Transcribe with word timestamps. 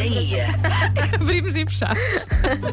Abrimos 1.20 1.54
e 1.56 1.66
fechamos. 1.66 2.26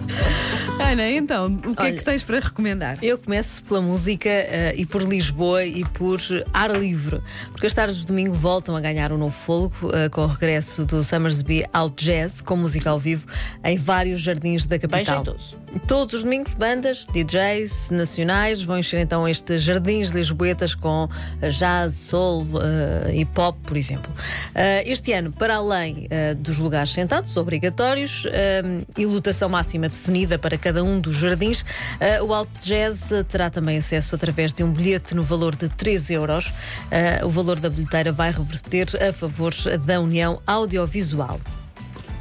Ana, 0.80 1.10
então, 1.10 1.48
o 1.48 1.76
que 1.76 1.82
é 1.82 1.86
Olha, 1.86 1.94
que 1.94 2.04
tens 2.04 2.24
para 2.24 2.40
recomendar? 2.40 2.98
Eu 3.02 3.18
começo 3.18 3.64
pela 3.64 3.82
música 3.82 4.30
eh, 4.30 4.74
e 4.78 4.86
por 4.86 5.02
Lisboa 5.02 5.66
e 5.66 5.84
por 5.84 6.20
ar 6.54 6.72
livre, 6.72 7.22
porque 7.52 7.68
as 7.68 7.74
tardes 7.74 7.98
de 7.98 8.06
domingo 8.06 8.34
voltam 8.34 8.76
a 8.76 8.80
ganhar 8.80 9.12
um 9.12 9.18
novo 9.18 9.34
fôlego 9.34 9.76
eh, 9.94 10.08
com 10.08 10.22
o 10.22 10.28
regresso 10.28 10.86
do 10.86 11.04
Summersby 11.04 11.66
Out 11.74 12.04
Jazz, 12.04 12.42
com 12.42 12.56
música 12.56 12.90
ao 12.90 13.00
vivo 13.00 13.26
em 13.64 13.76
vários 13.76 14.22
jardins 14.22 14.66
da 14.66 14.80
capital. 14.80 15.26
jeitoso. 15.26 15.58
Todos 15.88 16.14
os 16.14 16.24
domingos, 16.24 16.54
bandas, 16.54 17.06
DJs 17.12 17.90
nacionais 17.92 18.62
vão 18.62 18.80
encher 18.80 19.02
então 19.02 19.28
estes 19.28 19.62
jardins 19.62 20.10
lisboetas 20.10 20.74
com 20.74 21.10
eh, 21.42 21.50
jazz, 21.50 21.96
soul, 21.96 22.48
hip 23.14 23.40
hop, 23.40 23.58
por 23.64 23.76
exemplo. 23.76 24.12
Eh, 24.56 24.84
este 24.90 25.12
ano, 25.12 25.32
para 25.32 25.56
além 25.56 26.08
dos 26.40 26.58
lugares 26.58 26.92
sentados, 26.94 27.17
obrigatórios, 27.38 28.26
eh, 28.28 28.62
e 28.98 29.06
lotação 29.06 29.50
máxima 29.50 29.88
definida 29.90 30.38
para 30.38 30.58
cada 30.58 30.84
um 30.84 31.00
dos 31.00 31.16
jardins, 31.16 31.66
eh, 32.00 32.22
o 32.22 32.34
Out 32.34 32.52
Jazz 32.62 33.10
terá 33.28 33.50
também 33.50 33.78
acesso 33.78 34.16
através 34.16 34.54
de 34.54 34.64
um 34.64 34.72
bilhete 34.72 35.16
no 35.16 35.24
valor 35.24 35.56
de 35.56 35.70
3 35.70 36.10
euros. 36.12 36.54
Eh, 36.92 37.22
o 37.24 37.30
valor 37.30 37.60
da 37.60 37.70
bilheteira 37.70 38.12
vai 38.12 38.32
reverter 38.32 38.88
a 39.02 39.14
favor 39.14 39.54
da 39.86 40.00
União 40.00 40.42
Audiovisual. 40.46 41.40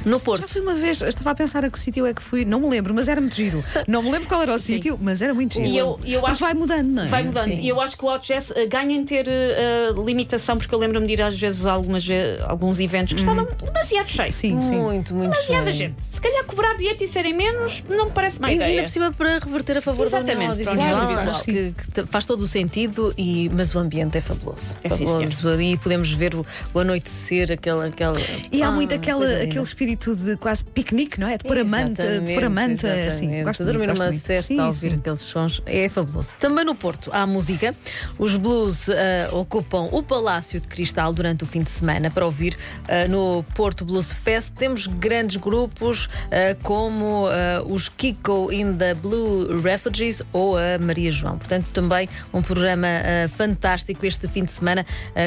No 0.07 0.19
Porto. 0.19 0.41
Já 0.41 0.47
fui 0.47 0.61
uma 0.61 0.73
vez, 0.73 1.01
estava 1.01 1.31
a 1.31 1.35
pensar 1.35 1.63
a 1.65 1.69
que 1.69 1.77
sítio 1.79 2.05
é 2.05 2.13
que 2.13 2.21
fui, 2.21 2.45
não 2.45 2.59
me 2.61 2.69
lembro, 2.69 2.93
mas 2.93 3.07
era 3.07 3.19
muito 3.19 3.35
giro. 3.35 3.63
Não 3.87 4.01
me 4.01 4.11
lembro 4.11 4.27
qual 4.27 4.41
era 4.41 4.53
o 4.53 4.57
sítio, 4.59 4.97
mas 5.01 5.21
era 5.21 5.33
muito 5.33 5.53
giro. 5.55 5.65
E 5.67 5.77
eu- 5.77 5.99
eu 6.05 6.25
acho- 6.25 6.39
vai 6.39 6.53
mudando, 6.53 6.87
não 6.95 7.03
é? 7.03 7.07
Vai 7.07 7.23
mudando. 7.23 7.45
Sim. 7.55 7.61
E 7.61 7.67
eu 7.67 7.79
acho 7.81 7.97
que 7.97 8.05
o 8.05 8.09
Out 8.09 8.27
Jazz 8.27 8.51
eh, 8.55 8.65
ganha 8.67 8.95
em 8.95 9.03
ter 9.03 9.27
eh, 9.27 9.89
limitação, 10.05 10.57
porque 10.57 10.73
eu 10.73 10.79
lembro-me 10.79 11.05
de 11.07 11.13
ir 11.13 11.21
às 11.21 11.37
vezes 11.37 11.65
a 11.65 11.71
algumas, 11.71 12.05
alguns 12.47 12.79
eventos 12.79 13.13
que 13.13 13.19
estavam 13.19 13.45
demasiado 13.65 14.07
cheios. 14.09 14.35
Sim, 14.35 14.59
sim. 14.61 14.77
Muito, 14.77 15.13
muito 15.13 15.29
Demasiada 15.31 15.71
cheio. 15.71 15.89
gente. 15.89 16.05
Se 16.05 16.21
calhar 16.21 16.43
cobrar 16.45 16.73
bilhete 16.75 17.03
e 17.03 17.07
serem 17.07 17.33
menos, 17.33 17.83
não 17.89 18.05
me 18.05 18.11
parece 18.11 18.37
ideia. 18.37 18.63
ainda 18.65 18.83
por 18.83 18.89
cima 18.89 19.11
para 19.11 19.39
reverter 19.39 19.77
a 19.77 19.81
favor 19.81 20.09
da 20.09 20.17
Exatamente, 20.19 20.63
para 20.63 20.71
a 20.71 20.75
Audiovisual, 20.75 20.87
União 20.87 21.01
Audiovisual. 21.01 21.35
acho 21.35 21.43
que, 21.45 21.73
que 22.01 22.05
faz 22.05 22.25
todo 22.25 22.41
o 22.41 22.47
sentido, 22.47 23.13
e, 23.17 23.49
mas 23.53 23.73
o 23.75 23.79
ambiente 23.79 24.17
é 24.17 24.21
fabuloso. 24.21 24.75
É, 24.83 24.89
sim, 24.91 25.05
fabuloso. 25.05 25.61
e 25.61 25.77
podemos 25.77 26.11
ver 26.11 26.35
o, 26.35 26.45
o 26.73 26.79
anoitecer, 26.79 27.51
aquela. 27.51 27.87
aquela 27.87 28.17
E 28.51 28.61
há 28.63 28.67
Ah, 28.67 28.71
muito 28.71 28.93
aquela, 28.93 29.25
aquele 29.25 29.61
espírito 29.63 29.96
de 30.05 30.37
quase 30.37 30.63
piquenique, 30.65 31.19
não 31.19 31.27
é? 31.27 31.37
De 31.37 31.43
pôr 31.43 31.57
a 31.57 31.63
manta, 31.63 32.21
de 32.21 32.33
pôr 32.33 32.43
a 32.43 32.49
manta, 32.49 32.87
assim. 33.07 33.43
Gosto 33.43 33.63
Dormir 33.63 33.87
muito, 33.87 33.99
gosto 33.99 34.03
numa 34.03 34.19
cesta 34.19 34.47
Sim, 34.47 34.59
ouvir 34.61 34.91
sim. 34.91 34.97
aqueles 34.97 35.19
sons 35.19 35.61
é 35.65 35.89
fabuloso. 35.89 36.37
Também 36.39 36.63
no 36.63 36.75
Porto 36.75 37.09
há 37.13 37.25
música. 37.25 37.75
Os 38.17 38.35
blues 38.35 38.89
ah, 38.89 39.29
ocupam 39.33 39.89
o 39.91 40.03
Palácio 40.03 40.59
de 40.59 40.67
Cristal 40.67 41.11
durante 41.13 41.43
o 41.43 41.47
fim 41.47 41.59
de 41.59 41.69
semana 41.69 42.09
para 42.09 42.25
ouvir 42.25 42.55
ah, 42.87 43.07
no 43.07 43.43
Porto 43.55 43.83
Blues 43.83 44.11
Fest. 44.11 44.53
Temos 44.55 44.87
grandes 44.87 45.37
grupos 45.37 46.09
ah, 46.31 46.55
como 46.63 47.27
os 47.67 47.89
Kiko 47.89 48.51
in 48.51 48.75
the 48.75 48.93
Blue 48.93 49.59
Refugees 49.61 50.21
ou 50.31 50.57
a 50.57 50.77
Maria 50.79 51.11
João. 51.11 51.37
Portanto, 51.37 51.67
também 51.73 52.07
um 52.33 52.41
programa 52.41 52.87
fantástico 53.35 54.05
este 54.05 54.27
fim 54.27 54.43
de 54.43 54.51
semana 54.51 54.85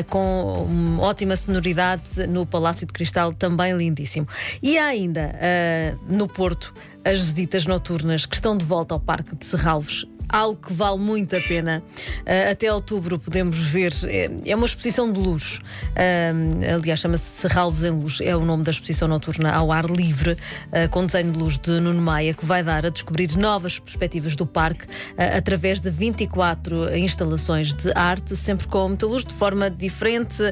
com 0.09 0.67
uma 0.69 1.03
ótima 1.03 1.37
sonoridade 1.37 2.27
no 2.29 2.47
Palácio 2.47 2.87
de 2.87 2.93
Cristal, 2.93 3.33
também 3.33 3.77
lindíssimo. 3.77 4.27
E 4.63 4.79
há 4.79 4.87
ainda 4.87 5.33
ah, 5.35 5.97
no 6.09 6.27
Porto 6.27 6.73
as 7.05 7.21
visitas 7.21 7.67
noturnas 7.67 8.27
que 8.27 8.35
estão 8.35 8.57
de 8.57 8.65
volta 8.65 8.95
ao 8.95 9.01
Parque 9.01 9.37
de 9.37 9.45
Serralvos. 9.45 10.07
Algo 10.33 10.57
que 10.61 10.73
vale 10.73 10.99
muito 10.99 11.37
a 11.37 11.41
pena. 11.41 11.83
Ah, 12.27 12.51
até 12.53 12.73
outubro 12.73 13.19
podemos 13.19 13.59
ver. 13.59 13.93
É, 14.05 14.31
é 14.47 14.57
uma 14.57 14.67
exposição 14.67 15.13
de 15.13 15.19
luz. 15.19 15.59
Ah, 15.97 16.75
aliás, 16.75 17.01
chama-se 17.01 17.25
Serralvos 17.41 17.83
em 17.83 17.91
Luz. 17.91 18.19
É 18.21 18.37
o 18.37 18.45
nome 18.45 18.63
da 18.65 18.71
exposição 18.71 19.09
noturna 19.09 19.53
ao 19.53 19.73
ar 19.73 19.87
livre, 19.91 20.37
ah, 20.73 20.89
com 20.89 21.05
desenho 21.05 21.33
de 21.33 21.39
luz 21.39 21.59
de 21.59 21.71
Nuno 21.81 22.01
Maia, 22.01 22.33
que 22.35 22.45
vai 22.45 22.63
dar 22.63 22.87
a 22.87 22.91
descobrir 22.91 23.37
novas 23.37 23.79
perspectivas 23.79 24.37
do 24.37 24.47
parque 24.47 24.87
através 25.37 25.81
de 25.81 25.91
24 25.91 26.97
instalações 26.97 27.75
de 27.75 27.93
arte, 27.95 28.37
sempre 28.37 28.67
com 28.69 28.89
muita 28.89 29.07
luz, 29.07 29.25
de 29.25 29.35
forma 29.35 29.69
diferente, 29.71 30.43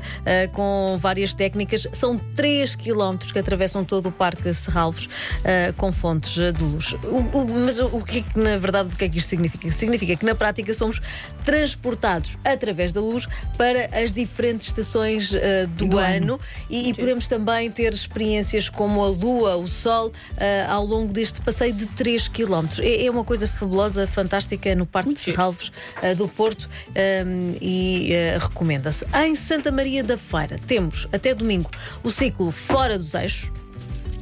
com 0.52 0.96
várias 0.98 1.34
técnicas. 1.34 1.86
São 1.92 2.18
3 2.18 2.74
quilómetros 2.74 3.32
que 3.32 3.38
atravessam 3.38 3.84
todo 3.84 4.08
o 4.08 4.12
Parque 4.12 4.52
Serralvos 4.52 5.08
ah, 5.44 5.72
com 5.76 5.92
fontes 5.92 6.34
de 6.34 6.64
luz. 6.64 6.92
O- 7.04 7.38
o- 7.38 7.48
mas 7.64 7.78
o, 7.78 7.86
o 7.96 8.04
que 8.04 8.18
é 8.18 8.22
que, 8.22 8.38
na 8.38 8.56
verdade, 8.56 8.88
o 8.92 8.96
que 8.96 9.04
é 9.04 9.08
que 9.08 9.18
isto 9.18 9.28
significa? 9.28 9.67
Significa 9.70 10.16
que, 10.16 10.24
na 10.24 10.34
prática, 10.34 10.72
somos 10.74 11.00
transportados 11.44 12.38
através 12.44 12.92
da 12.92 13.00
luz 13.00 13.26
para 13.56 13.86
as 13.98 14.12
diferentes 14.12 14.68
estações 14.68 15.34
ah, 15.34 15.66
do, 15.66 15.88
Do 15.88 15.98
ano, 15.98 16.40
E, 16.68 16.90
e 16.90 16.94
podemos 16.94 17.26
também 17.26 17.70
ter 17.70 17.92
experiências 17.92 18.68
como 18.68 19.02
a 19.02 19.08
Lua, 19.08 19.56
o 19.56 19.68
Sol, 19.68 20.12
ah, 20.36 20.72
ao 20.72 20.84
longo 20.84 21.12
deste 21.12 21.40
passeio 21.40 21.72
de 21.72 21.86
3 21.86 22.28
quilómetros. 22.28 22.80
É, 22.80 23.06
é 23.06 23.10
uma 23.10 23.24
coisa 23.24 23.46
fabulosa, 23.46 24.06
fantástica 24.06 24.74
no 24.74 24.86
Parque 24.86 25.12
de 25.12 25.20
giro. 25.20 25.32
Serralvos 25.32 25.72
ah, 26.02 26.14
do 26.14 26.28
Porto 26.28 26.68
ah, 26.90 27.58
e 27.60 28.10
ah, 28.14 28.38
recomenda-se. 28.38 29.06
Em 29.24 29.34
Santa 29.34 29.70
Maria 29.72 30.02
da 30.02 30.16
Feira 30.16 30.56
temos 30.66 31.08
até 31.12 31.34
domingo 31.34 31.70
o 32.02 32.10
ciclo 32.10 32.50
Fora 32.50 32.98
dos 32.98 33.14
Eixos. 33.14 33.50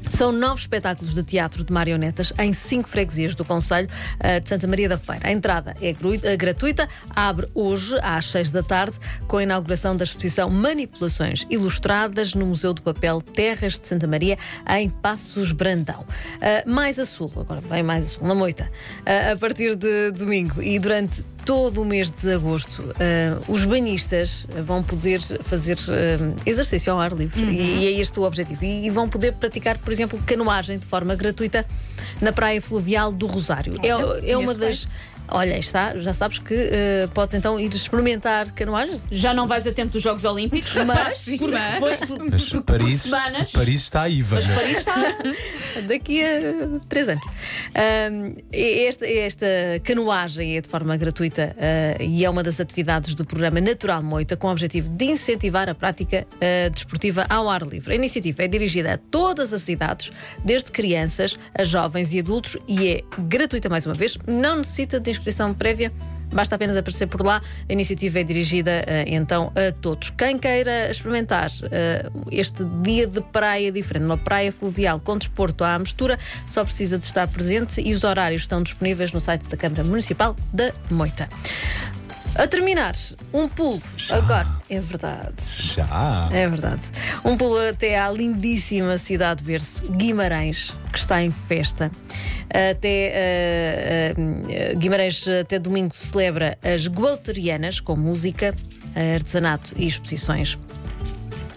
São 0.09 0.33
nove 0.33 0.61
espetáculos 0.61 1.15
de 1.15 1.23
teatro 1.23 1.65
de 1.65 1.73
marionetas 1.73 2.33
em 2.39 2.53
cinco 2.53 2.89
freguesias 2.89 3.35
do 3.35 3.45
Conselho 3.45 3.89
eh, 4.21 4.41
de 4.41 4.49
Santa 4.49 4.67
Maria 4.67 4.89
da 4.89 4.97
Feira. 4.97 5.29
A 5.29 5.33
entrada 5.33 5.75
é 5.81 5.91
eh, 5.91 6.37
gratuita, 6.37 6.89
abre 7.15 7.49
hoje 7.55 7.97
às 8.03 8.27
seis 8.27 8.51
da 8.51 8.63
tarde, 8.63 8.99
com 9.27 9.39
a 9.39 9.43
inauguração 9.43 9.97
da 9.97 10.05
exposição 10.05 10.49
Manipulações 10.49 11.47
Ilustradas 11.51 12.35
no 12.35 12.47
Museu 12.47 12.73
do 12.73 12.83
Papel 12.83 13.21
Terras 13.21 13.79
de 13.79 13.87
Santa 13.87 14.07
Maria, 14.07 14.39
em 14.71 14.89
Passos 14.89 15.53
Brandão. 15.53 16.07
Eh, 16.41 16.65
mais 16.67 16.99
a 16.99 17.05
sul, 17.05 17.31
agora 17.37 17.61
bem 17.61 17.83
mais 17.83 18.07
a 18.07 18.09
sul, 18.09 18.27
na 18.27 18.35
Moita, 18.35 18.71
a 19.33 19.37
partir 19.37 19.77
de 19.77 20.13
domingo 20.13 20.63
e 20.63 20.79
durante 20.79 21.25
todo 21.47 21.81
o 21.81 21.85
mês 21.85 22.11
de 22.11 22.35
agosto, 22.35 22.93
eh, 22.99 23.37
os 23.47 23.65
banhistas 23.65 24.45
vão 24.65 24.83
poder 24.83 25.21
fazer 25.21 25.79
eh, 25.91 26.19
exercício 26.45 26.93
ao 26.93 26.99
ar 26.99 27.13
livre 27.13 27.41
e, 27.41 27.85
e 27.85 27.87
é 27.87 28.01
este 28.01 28.19
o 28.19 28.25
objetivo. 28.25 28.65
E, 28.65 28.87
e 28.87 28.91
vão 28.91 29.09
poder 29.09 29.33
praticar, 29.35 29.79
por 29.79 29.93
exemplo, 29.97 30.19
canoagem 30.25 30.79
de 30.79 30.87
forma 30.87 31.15
gratuita 31.15 31.67
na 32.21 32.33
Praia 32.33 32.61
Fluvial 32.61 33.13
do 33.13 33.27
Rosário. 33.27 33.73
É, 33.83 33.89
é 33.89 34.37
uma 34.37 34.55
conheço 34.55 34.61
das. 34.61 34.89
Olha, 35.29 35.59
está, 35.59 35.97
já 35.99 36.15
sabes 36.15 36.39
que 36.39 36.55
eh, 36.55 37.09
podes 37.13 37.35
então 37.35 37.59
ir 37.59 37.73
experimentar 37.75 38.51
canoagens. 38.53 39.07
Já 39.11 39.35
não 39.35 39.47
vais 39.47 39.67
a 39.67 39.73
tempo 39.73 39.93
dos 39.93 40.03
Jogos 40.03 40.25
Olímpicos, 40.25 40.75
Mas- 40.87 41.25
porque 41.39 41.47
mas- 41.55 41.79
foi- 42.09 42.19
Mas 42.31 42.49
por 42.51 42.63
Paris, 42.63 43.01
semanas. 43.03 43.51
Paris 43.53 43.81
está 43.83 44.03
aí, 44.03 44.19
Mas 44.19 44.29
Vânia. 44.47 44.55
Paris 44.55 44.79
está. 44.79 44.95
daqui 45.89 46.23
a 46.23 46.79
três 46.89 47.09
anos. 47.09 47.25
Ahm, 47.75 48.35
esta, 48.53 49.07
esta 49.07 49.47
canoagem 49.85 50.57
é 50.57 50.61
de 50.61 50.69
forma 50.69 50.97
gratuita 50.97 51.55
ah, 51.59 52.03
e 52.03 52.25
é 52.25 52.31
uma 52.31 52.43
das 52.43 52.61
atividades 52.61 53.15
do 53.15 53.25
programa 53.25 53.61
Natural 53.61 54.03
Moita 54.03 54.37
com 54.37 54.49
o 54.49 54.51
objetivo 54.51 54.89
de 54.91 55.05
incentivar 55.07 55.69
a 55.69 55.75
prática 55.75 56.27
ah, 56.41 56.69
desportiva 56.71 57.27
ao 57.29 57.49
ar 57.49 57.63
livre. 57.63 57.93
A 57.93 57.97
iniciativa 57.97 58.45
é 58.45 58.49
dirigida 58.49 58.95
a 58.95 58.99
todas 58.99 59.53
as 59.53 59.69
idades, 59.69 60.13
desde 60.45 60.71
crianças 60.71 61.39
a 61.59 61.65
jovens 61.65 62.13
e 62.15 62.21
adultos 62.21 62.57
e 62.69 62.89
é 62.89 63.03
gratuita 63.19 63.69
mais 63.69 63.87
uma 63.87 63.95
vez, 63.95 64.17
não 64.27 64.57
necessita 64.57 64.99
de 65.01 65.16
inscrição 65.19 65.53
prévia. 65.55 65.93
Basta 66.33 66.57
apenas 66.57 66.77
aparecer 66.77 67.07
por 67.07 67.25
lá. 67.25 67.41
A 67.69 67.73
iniciativa 67.73 68.19
é 68.19 68.25
dirigida 68.25 68.83
eh, 68.87 69.05
então 69.07 69.53
a 69.55 69.73
todos. 69.73 70.11
Quem 70.11 70.37
queira 70.39 70.91
experimentar 70.91 71.51
eh, 71.71 72.11
este 72.33 72.65
dia 72.83 73.07
de 73.07 73.21
praia 73.21 73.71
diferente, 73.71 74.05
uma 74.05 74.19
praia 74.19 74.51
fluvial 74.51 74.99
com 74.99 75.17
desporto 75.17 75.63
à 75.63 75.79
mistura, 75.79 76.19
só 76.47 76.65
precisa 76.65 76.99
de 76.99 77.05
estar 77.05 77.29
presente 77.29 77.81
e 77.81 77.93
os 77.93 78.03
horários 78.03 78.43
estão 78.43 78.63
disponíveis 78.63 79.13
no 79.13 79.21
site 79.21 79.47
da 79.49 79.57
Câmara 79.57 79.85
Municipal 79.85 80.35
da 80.53 80.73
Moita. 80.91 81.29
A 82.39 82.47
terminar, 82.47 82.95
um 83.33 83.49
pulo. 83.49 83.81
Agora, 84.11 84.47
é 84.69 84.79
verdade. 84.79 85.43
Já. 85.75 86.29
É 86.31 86.47
verdade. 86.47 86.83
Um 87.25 87.35
pulo 87.37 87.57
até 87.69 87.99
à 87.99 88.11
lindíssima 88.11 88.99
cidade 88.99 89.43
de 89.43 89.47
berço, 89.47 89.87
Guimarães, 89.89 90.75
que 90.93 90.99
está 90.99 91.23
em 91.23 91.31
festa. 91.31 91.91
Até 92.51 93.13
eh, 93.15 94.15
eh, 94.51 94.75
Guimarães, 94.77 95.27
até 95.27 95.59
domingo, 95.59 95.95
celebra 95.97 96.59
as 96.63 96.87
Gualterianas, 96.87 97.81
com 97.81 97.97
música, 97.97 98.55
artesanato 98.95 99.73
e 99.77 99.87
exposições 99.87 100.59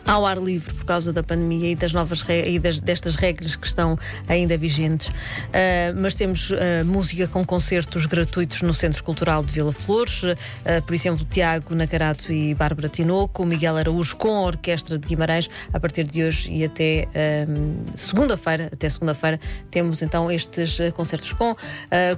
ao 0.10 0.26
ar 0.26 0.40
livre 0.40 0.74
por 0.74 0.86
causa 0.86 1.14
da 1.14 1.22
pandemia 1.22 1.70
e 1.70 1.76
das 1.76 1.94
novas 1.94 2.26
e 2.28 2.58
das, 2.58 2.80
destas 2.80 3.16
regras 3.16 3.56
que 3.56 3.68
estão 3.68 3.96
ainda 4.28 4.58
vigentes. 4.58 5.12
Ah, 5.54 5.94
mas 5.96 6.16
temos 6.16 6.52
ah, 6.52 6.84
música 6.84 7.28
com 7.28 7.46
concertos 7.46 8.08
gratuitos 8.08 8.64
no 8.64 8.74
Centro 8.74 9.04
Cultural 9.04 9.44
de 9.44 9.54
Vila 9.54 9.72
Flores, 9.72 10.24
ah, 10.24 10.82
por 10.82 10.96
exemplo, 10.96 11.24
Tiago 11.26 11.76
Nacarato 11.76 12.34
e 12.34 12.56
Bárbara 12.56 12.90
Tinoco, 12.90 13.46
Miguel 13.46 13.78
Araújo 13.78 14.16
com 14.16 14.30
a 14.30 14.42
Orquestra 14.42 14.98
de 14.98 15.08
Guimarães, 15.08 15.48
a 15.72 15.80
partir 15.80 16.06
de 16.06 16.24
hoje 16.24 16.52
e 16.52 16.66
até 16.66 17.08
segunda-feira, 17.96 18.70
até 18.74 18.90
segunda-feira, 18.90 19.40
temos 19.70 20.02
então 20.02 20.32
estes 20.32 20.80
concertos 20.96 21.34
com, 21.34 21.56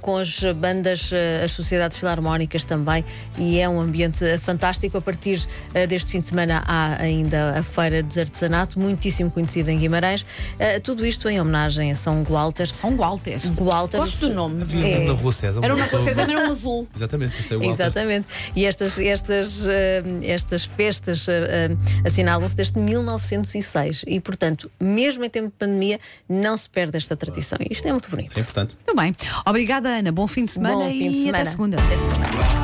com 0.02 0.18
as 0.18 0.42
bandas, 0.56 1.12
as 1.44 1.52
sociedades 1.52 1.98
filarmónicas 1.98 2.64
também, 2.64 3.04
e 3.38 3.60
é 3.60 3.68
um 3.68 3.82
ambiente 3.82 4.38
fantástico. 4.40 4.98
A 4.98 5.02
partir 5.02 5.46
deste 5.90 6.12
fim 6.12 6.20
de 6.20 6.26
semana 6.26 6.64
há 6.66 7.02
ainda 7.02 7.58
a 7.58 7.64
feira 7.82 8.04
de 8.04 8.20
artesanato, 8.20 8.80
muitíssimo 8.80 9.32
conhecida 9.32 9.72
em 9.72 9.78
Guimarães. 9.78 10.22
Uh, 10.22 10.80
tudo 10.84 11.06
isto 11.06 11.28
em 11.30 11.40
homenagem 11.42 11.92
a 11.92 11.96
São 11.96 12.24
Walter. 12.24 12.68
São 12.74 12.96
Walter. 12.96 13.40
Walter. 13.58 13.98
Gosto 14.00 14.28
do 14.30 14.34
nome. 14.36 14.62
Havia 14.62 14.88
É. 14.88 15.06
na 15.08 15.14
Rua 15.14 15.32
César. 15.32 15.62
Era 15.64 15.74
uma 15.74 15.84
pessoa- 15.84 16.04
coisa, 16.04 16.22
era 16.22 16.32
um 16.48 16.52
azul. 16.52 16.88
Exatamente, 16.96 17.40
esse 17.40 17.54
é 17.54 17.58
o. 17.58 17.64
Exatamente. 17.64 18.28
E 18.56 18.66
estas, 18.66 19.00
estas, 19.00 19.68
eh, 19.68 20.04
estas 20.24 20.66
festas 20.66 21.28
eh, 21.28 21.70
eh, 21.72 22.08
assinalam-se 22.08 22.56
desde 22.56 22.80
1906 22.80 24.04
e, 24.08 24.20
portanto, 24.20 24.70
mesmo 24.80 25.24
em 25.24 25.30
tempo 25.30 25.48
de 25.48 25.54
pandemia, 25.58 26.00
não 26.30 26.56
se 26.58 26.70
perde 26.70 26.98
esta 26.98 27.16
tradição. 27.16 27.58
E 27.62 27.74
isto 27.74 27.88
é 27.88 27.92
muito 27.92 28.10
bonito. 28.10 28.30
Isso 28.30 28.40
é 28.40 28.42
importante. 28.42 28.76
Muito 28.86 29.02
bem. 29.02 29.16
Obrigada, 29.46 29.90
Ana. 29.90 30.12
Bom 30.12 30.28
fim 30.28 30.46
de 30.46 30.52
semana 30.52 30.76
Bom 30.76 30.90
fim 30.90 30.98
de 31.00 31.18
e 31.18 31.20
semana. 31.26 31.38
até 31.40 31.46
segunda. 31.52 31.78
Até 31.82 31.98
segunda. 31.98 32.61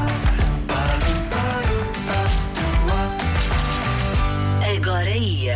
Agora 5.17 5.25
ia. 5.25 5.55